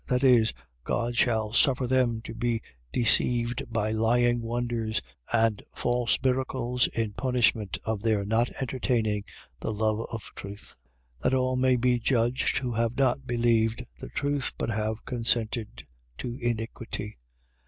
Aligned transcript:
.That 0.07 0.23
is 0.23 0.51
God 0.83 1.15
shall 1.15 1.53
suffer 1.53 1.85
them 1.85 2.21
to 2.23 2.33
be 2.33 2.63
deceived 2.91 3.71
by 3.71 3.91
lying 3.91 4.41
wonders, 4.41 4.99
and 5.31 5.61
false 5.75 6.17
miracles, 6.23 6.87
in 6.87 7.13
punishment 7.13 7.77
of 7.85 8.01
their 8.01 8.25
not 8.25 8.49
entertaining 8.59 9.25
the 9.59 9.71
love 9.71 9.99
of 10.11 10.23
truth. 10.33 10.75
2:11. 11.19 11.21
That 11.21 11.33
all 11.35 11.55
may 11.55 11.75
be 11.75 11.99
judged 11.99 12.57
who 12.57 12.73
have 12.73 12.97
not 12.97 13.27
believed 13.27 13.85
the 13.99 14.09
truth 14.09 14.53
but 14.57 14.69
have 14.71 15.05
consented 15.05 15.85
to 16.17 16.35
iniquity. 16.41 17.17